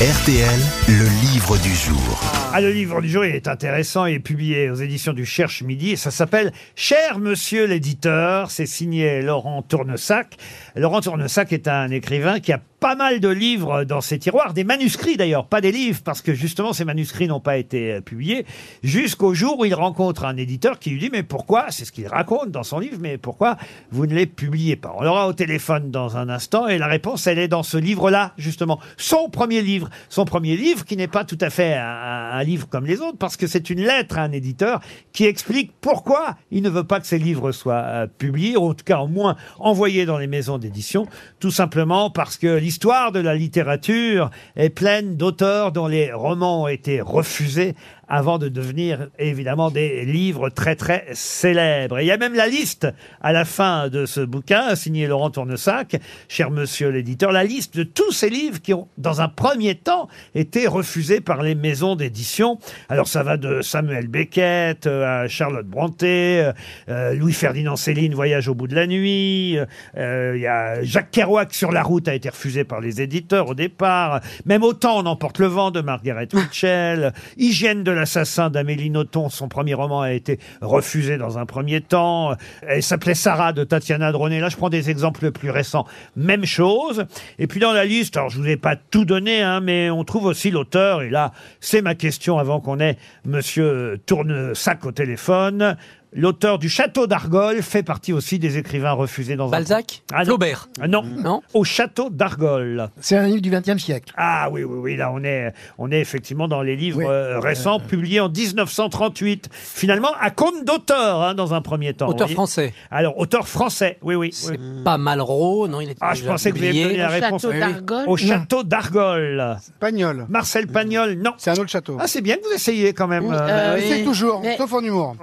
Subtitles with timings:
[0.00, 2.20] RTL, le livre du jour.
[2.52, 4.06] Ah, le livre du jour il est intéressant.
[4.06, 5.92] Il est publié aux éditions du Cherche Midi.
[5.92, 8.50] Et ça s'appelle Cher Monsieur l'éditeur.
[8.50, 10.36] C'est signé Laurent Tournesac.
[10.74, 14.62] Laurent Tournesac est un écrivain qui a pas mal de livres dans ses tiroirs, des
[14.62, 18.44] manuscrits d'ailleurs, pas des livres, parce que justement ces manuscrits n'ont pas été euh, publiés,
[18.82, 22.06] jusqu'au jour où il rencontre un éditeur qui lui dit mais pourquoi, c'est ce qu'il
[22.06, 23.56] raconte dans son livre, mais pourquoi
[23.90, 24.94] vous ne les publiez pas?
[24.98, 28.34] On l'aura au téléphone dans un instant et la réponse elle est dans ce livre-là,
[28.36, 32.68] justement, son premier livre, son premier livre qui n'est pas tout à fait un, livre
[32.68, 34.80] comme les autres, parce que c'est une lettre à un éditeur
[35.12, 38.74] qui explique pourquoi il ne veut pas que ses livres soient euh, publiés, ou en
[38.74, 41.06] tout cas au moins envoyés dans les maisons d'édition,
[41.40, 46.68] tout simplement parce que l'histoire de la littérature est pleine d'auteurs dont les romans ont
[46.68, 47.74] été refusés
[48.08, 51.98] avant de devenir évidemment des livres très très célèbres.
[51.98, 52.86] Et il y a même la liste
[53.22, 55.96] à la fin de ce bouquin, signé Laurent Tournesac,
[56.28, 60.08] cher monsieur l'éditeur, la liste de tous ces livres qui ont, dans un premier temps,
[60.34, 62.58] été refusés par les maisons d'édition.
[62.88, 66.52] Alors ça va de Samuel Beckett euh, à Charlotte Brontë,
[66.88, 69.58] euh, Louis-Ferdinand Céline, Voyage au bout de la nuit,
[69.96, 73.48] euh, il y a Jacques Kerouac sur la route a été refusé par les éditeurs
[73.48, 78.90] au départ, même Autant on emporte le vent de Margaret Mitchell, Hygiène de l'assassin d'Amélie
[78.90, 82.34] Nothomb, son premier roman a été refusé dans un premier temps.
[82.66, 84.40] Elle s'appelait Sarah de Tatiana Droné.
[84.40, 85.86] Là, je prends des exemples plus récents.
[86.16, 87.06] Même chose.
[87.38, 90.04] Et puis dans la liste, alors je vous ai pas tout donné, hein, mais on
[90.04, 91.02] trouve aussi l'auteur.
[91.02, 95.76] Et là, c'est ma question avant qu'on ait Monsieur Tournesac au téléphone.
[96.16, 100.16] L'auteur du Château d'Argol fait partie aussi des écrivains refusés dans Balzac un...
[100.16, 100.24] Ah, non.
[100.26, 101.02] Flaubert Ah, non.
[101.02, 102.88] Non Au Château d'Argol.
[103.00, 104.12] C'est un livre du XXe siècle.
[104.16, 107.04] Ah oui, oui, oui, là on est, on est effectivement dans les livres Oui.
[107.08, 109.48] euh, récents publiés en 1938.
[109.52, 112.08] Finalement, à compte d'auteur hein, dans un premier temps.
[112.08, 112.34] Auteur Oui.
[112.34, 112.72] français.
[112.92, 114.30] Alors, auteur français, oui, oui.
[114.32, 114.58] C'est oui.
[114.84, 117.20] pas Malraux, non, il était Ah, je déjà pensais que vous alliez me donner publié.
[117.20, 117.42] la réponse.
[117.42, 119.56] Château d'Argol Au Château d'Argol.
[119.80, 120.26] Pagnol.
[120.28, 121.32] Marcel Pagnol, non.
[121.38, 121.96] C'est un autre château.
[121.98, 123.24] Ah, c'est bien que vous essayez quand même.
[123.32, 125.16] euh, Euh, C'est toujours, Mais- sauf en humour.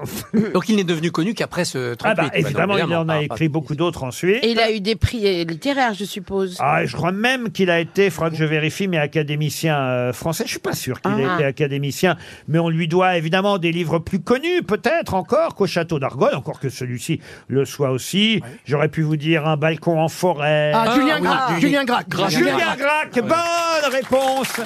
[0.54, 2.02] Donc il n'est devenu connu qu'après ce 38.
[2.04, 4.44] Ah bah Bah non, évidemment, il en a écrit pas- beaucoup d'autres ensuite.
[4.44, 6.58] Et il a eu des prix littéraires, je suppose.
[6.60, 10.14] Ah, je crois même qu'il a été, il faudra que je vérifie, mais académicien euh,
[10.14, 10.44] français.
[10.46, 11.36] Je suis pas sûr qu'il ait Ah.
[11.36, 16.00] été académicien, mais on lui doit évidemment des livres plus connus, peut-être encore qu'au Château
[16.00, 18.42] d'Argol, encore que celui-ci le soit aussi.
[18.66, 20.72] J'aurais pu vous dire un balcon en forêt.
[20.74, 21.60] Ah, Julien oui, Gracq.
[21.60, 22.10] Julien Gracq.
[22.10, 22.30] Gracq.
[22.32, 24.60] Julien Gracq, bonne réponse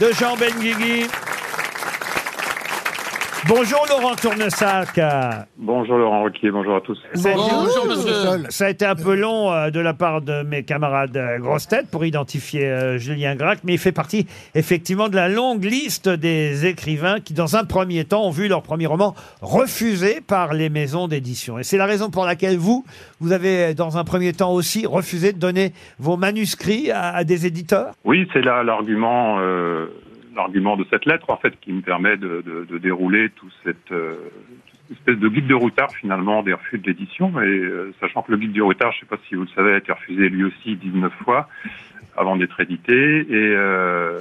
[0.00, 1.06] de Jean Benguigui.
[3.48, 5.00] Bonjour Laurent Tournesac.
[5.58, 6.96] Bonjour Laurent Roquier, bonjour à tous.
[7.14, 8.12] Ça a été- Bonjour, monsieur.
[8.50, 11.66] Ça a été un peu long euh, de la part de mes camarades euh, grosses
[11.66, 16.08] têtes pour identifier euh, Julien Gracq, mais il fait partie effectivement de la longue liste
[16.08, 20.68] des écrivains qui, dans un premier temps, ont vu leur premier roman refusé par les
[20.68, 21.58] maisons d'édition.
[21.58, 22.84] Et c'est la raison pour laquelle vous,
[23.20, 27.44] vous avez, dans un premier temps aussi, refusé de donner vos manuscrits à, à des
[27.44, 27.92] éditeurs?
[28.04, 29.86] Oui, c'est là l'argument, euh,
[30.34, 33.30] l'argument de cette lettre en fait qui me permet de, dérouler
[33.64, 34.14] cette euh,
[34.88, 37.30] toute espèce de guide de routard finalement des refus de l'édition.
[37.40, 39.48] Et euh, sachant que le guide du routard, je ne sais pas si vous le
[39.54, 41.48] savez, a été refusé lui aussi 19 fois
[42.16, 42.92] avant d'être édité.
[42.92, 44.18] Et euh,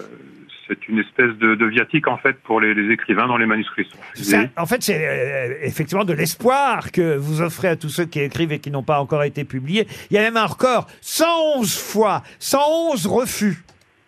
[0.67, 4.49] c'est une espèce de, de viatique en fait pour les, écrivains dont les manuscrits sont
[4.57, 8.59] en fait, c'est effectivement de l'espoir que vous offrez à tous ceux qui écrivent et
[8.59, 9.87] qui n'ont pas encore été publiés.
[10.09, 13.63] Il y a même un record, 111 fois, 111 refus.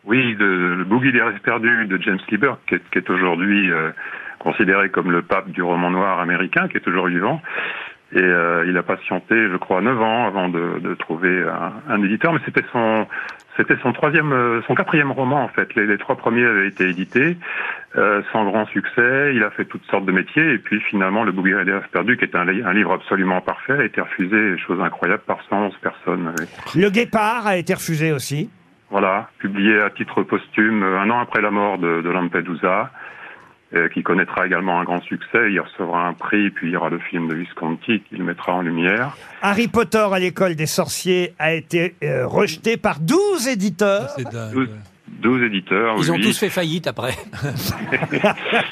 [0.05, 3.91] Oui, de, le Boogie des rêves perdus de James Lieber, qui est, est aujourd'hui euh,
[4.39, 7.41] considéré comme le pape du roman noir américain, qui est toujours vivant.
[8.15, 12.03] Et euh, il a patienté, je crois, neuf ans avant de, de trouver un, un
[12.03, 13.07] éditeur, mais c'était son
[13.55, 15.73] c'était son troisième, euh, son quatrième roman en fait.
[15.75, 17.37] Les, trois premiers avaient été édités
[17.95, 19.31] euh, sans grand succès.
[19.35, 22.17] Il a fait toutes sortes de métiers et puis finalement le Boogie des rêves perdus,
[22.17, 25.75] qui est un, li- un livre absolument parfait, a été refusé, chose incroyable, par 111
[25.77, 26.33] personnes.
[26.75, 28.49] Le Guépard a été refusé aussi.
[28.93, 32.91] Voilà, publié à titre posthume euh, un an après la mort de, de Lampedusa,
[33.73, 35.51] euh, qui connaîtra également un grand succès.
[35.51, 38.53] Il recevra un prix, puis il y aura le film de Visconti qui le mettra
[38.53, 39.17] en lumière.
[39.41, 44.11] Harry Potter à l'école des sorciers a été euh, rejeté par 12 éditeurs.
[44.15, 44.53] C'est dingue.
[44.53, 44.69] 12,
[45.23, 45.95] 12 éditeurs.
[45.97, 46.21] Ils ont oui.
[46.21, 47.13] tous fait faillite après.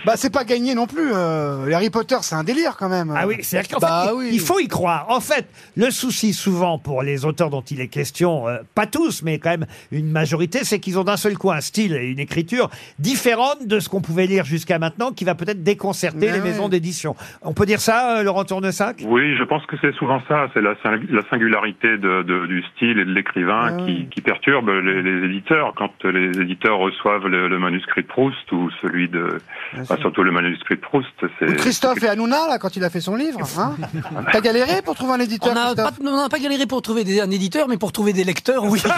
[0.06, 1.12] Bah, c'est pas gagné non plus.
[1.14, 3.14] euh, les Harry Potter, c'est un délire quand même.
[3.16, 4.30] Ah oui, c'est-à-dire qu'en Bah fait, il- oui.
[4.34, 5.06] il faut y croire.
[5.10, 9.24] En fait, le souci souvent pour les auteurs dont il est question, euh, pas tous,
[9.24, 12.20] mais quand même une majorité, c'est qu'ils ont d'un seul coup un style et une
[12.20, 12.70] écriture
[13.00, 16.44] différente de ce qu'on pouvait lire jusqu'à maintenant, qui va peut-être déconcerter Mais les ouais.
[16.50, 17.16] maisons d'édition.
[17.42, 19.04] On peut dire ça, euh, Laurent Tournesac?
[19.06, 20.48] Oui, je pense que c'est souvent ça.
[20.54, 24.22] C'est la, sing- la singularité de, de- du style et de l'écrivain Ah qui, qui
[24.22, 25.74] perturbe les, les éditeurs.
[25.78, 29.38] Quand les éditeurs reçoivent le, le manuscrit de Proust ou celui de...
[29.80, 31.08] Enfin, surtout le manuscrit de Proust,
[31.40, 31.56] c'est...
[31.58, 33.40] Christophe et Hanouna, là, quand il a fait son livre.
[33.58, 33.76] Hein
[34.32, 36.82] T'as galéré pour trouver un éditeur, On n'a pas, Christophe on n'a pas galéré pour
[36.82, 38.82] trouver des, un éditeur, mais pour trouver des lecteurs, oui.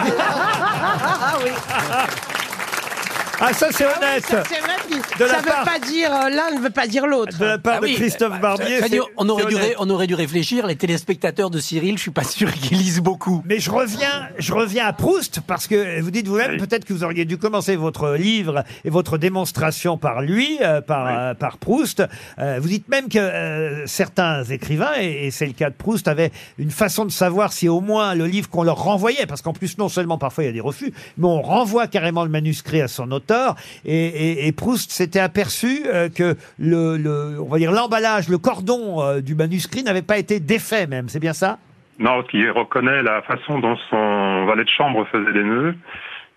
[3.46, 4.26] Ah, ça, c'est Ah oui, honnête.
[4.26, 4.83] ça, c'est vrai, puis
[5.20, 7.38] De la ça veut part- pas dire euh, l'un ne veut pas dire l'autre.
[7.38, 8.80] De la part Ah de oui, Christophe bah, Barbier.
[8.80, 9.68] ça dit, c'est- on, aurait c'est dû, honnête.
[9.70, 10.68] ré- on aurait dû réfléchir.
[10.68, 13.42] Les téléspectateurs de Cyril, je suis pas sûr qu'ils lisent beaucoup.
[13.46, 16.58] Mais je reviens, je reviens à Proust parce que vous dites vous-même Oui.
[16.58, 21.06] peut-être que vous auriez dû commencer votre livre et votre démonstration par lui, euh, par
[21.06, 21.12] Oui.
[21.16, 22.04] euh, par Proust.
[22.40, 26.08] Euh, vous dites même que euh, certains écrivains et, et c'est le cas de Proust
[26.08, 29.54] avaient une façon de savoir si au moins le livre qu'on leur renvoyait, parce qu'en
[29.54, 32.82] plus non seulement parfois il y a des refus, mais on renvoie carrément le manuscrit
[32.82, 33.56] à son auteur.
[33.86, 38.38] Et, et- et Proust s'était aperçu euh, que le, le, on va dire l'emballage, le
[38.38, 41.10] cordon euh, du manuscrit n'avait pas été défait même.
[41.10, 41.60] C'est bien ça?
[42.00, 45.76] Non, parce qu'il reconnaît la façon dont son valet de chambre faisait les nœuds.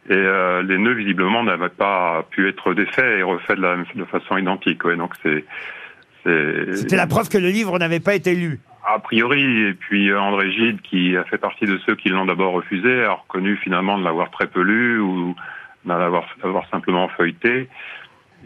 [0.09, 4.05] Et euh, les nœuds, visiblement, n'avaient pas pu être défaits et refaits de, la, de
[4.05, 4.85] façon identique.
[4.85, 5.45] Ouais, donc c'est...
[6.25, 8.61] c'est- C'était la preuve que le livre n'avait pas été lu.
[8.89, 12.27] A priori, et puis euh, André Gide, qui a fait partie de ceux qui l'ont
[12.27, 15.35] d'abord refusé, a reconnu finalement de l'avoir très peu lu ou
[15.85, 17.69] d'avoir simplement feuilleté.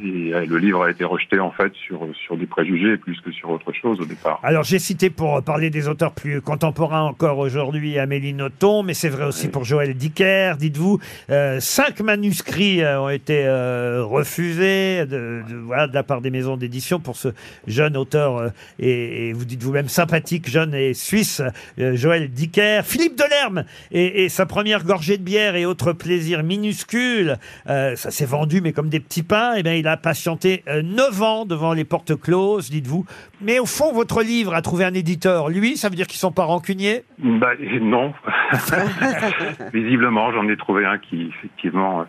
[0.02, 3.31] Et euh, le livre a été rejeté en fait sur, sur des préjugés plus que
[3.32, 4.41] sur autre chose au départ.
[4.43, 9.11] Alors j'ai cité pour parler des auteurs plus contemporains encore aujourd'hui Amélie Nothomb, mais c'est
[9.11, 10.55] vrai aussi pour Joël Dicker.
[10.58, 10.99] Dites-vous,
[11.29, 16.31] euh, cinq manuscrits euh, ont été euh, refusés de, de- voilà, de la part des
[16.31, 17.29] maisons d'édition pour ce
[17.67, 18.49] jeune auteur euh,
[18.79, 21.43] et, et vous dites vous-même sympathique, jeune et suisse,
[21.79, 22.81] euh, Joël Dicker.
[22.85, 27.37] Philippe Delerme et, et sa première gorgée de bière et autres plaisirs minuscules,
[27.69, 29.55] euh, ça s'est vendu mais comme des petits pains.
[29.56, 33.04] Et bien il a patienté euh, neuf ans devant les portes closes, dites-vous.
[33.40, 35.48] Mais au fond, votre livre a trouvé un éditeur.
[35.48, 37.02] Lui, ça veut dire qu'ils sont pas rancuniers?
[37.19, 38.12] Bah, non.
[39.72, 42.04] Visiblement, j'en ai trouvé un qui, effectivement,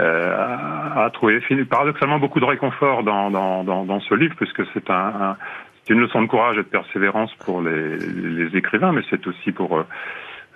[0.00, 1.40] euh, a, a trouvé
[1.70, 5.36] paradoxalement beaucoup de réconfort dans, dans, dans, ce livre, puisque c'est un,
[5.84, 9.78] c'est une leçon de courage et de persévérance pour les, écrivains, mais c'est aussi pour
[9.78, 9.86] euh,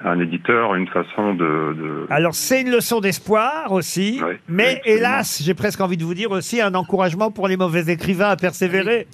[0.05, 1.45] un éditeur une façon de...
[1.45, 6.15] de- Alors c'est une leçon d'espoir aussi, Oui, mais hélas, j'ai presque envie de vous
[6.15, 9.09] dire aussi un encouragement pour les mauvais écrivains à persévérer.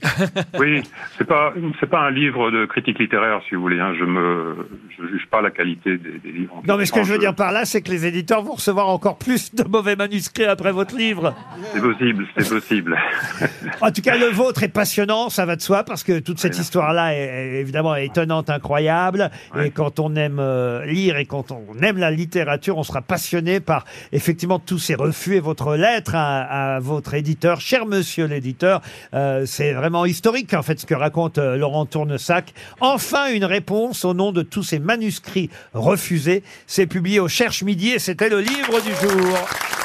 [0.58, 0.82] Oui,
[1.16, 3.80] c'est pas c'est pas un livre de critique littéraire, si vous voulez.
[3.80, 3.94] Hein.
[3.98, 4.56] Je me
[4.98, 6.60] je juge pas la qualité des, des livres.
[6.68, 8.88] Non, mais ce que je veux dire par là, c'est que les éditeurs vont recevoir
[8.88, 11.34] encore plus de mauvais manuscrits après votre livre.
[11.72, 12.98] C'est possible, c'est possible.
[13.80, 16.58] En tout cas, le vôtre est passionnant, ça va de soi, parce que toute cette
[16.58, 19.30] histoire-là est, évidemment étonnante, incroyable.
[19.58, 20.38] Et quand on aime
[20.74, 24.94] euh, lire et quand on aime la littérature, on sera passionné par effectivement tous ces
[24.94, 28.80] refus et votre lettre à, votre éditeur, cher monsieur l'éditeur.
[29.14, 32.52] Euh, c'est vraiment historique en fait ce que raconte euh, Laurent Tournesac.
[32.80, 36.42] Enfin une réponse au nom de tous ces manuscrits refusés.
[36.66, 39.83] C'est publié au Cherche Midi et c'était le livre du jour.